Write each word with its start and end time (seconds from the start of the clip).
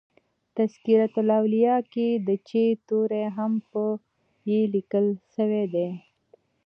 "تذکرةالاولیاء" 0.57 1.81
کښي 1.91 2.09
د 2.27 2.29
"چي" 2.47 2.65
توری 2.87 3.23
هم 3.37 3.53
په 3.71 3.83
"ي" 4.55 4.59
لیکل 4.73 5.05
سوی 5.35 5.63
دئ. 5.73 5.91